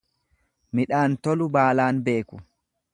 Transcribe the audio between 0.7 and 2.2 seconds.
Midhaan tolu baalaan